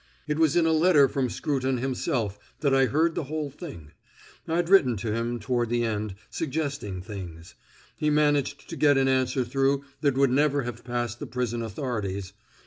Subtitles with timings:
[0.25, 3.91] It was in a letter from Scruton himself that I heard the whole thing.
[4.47, 7.53] I'd written to him toward the end suggesting things.
[7.97, 12.33] He managed to get an answer through that would never have passed the prison authorities.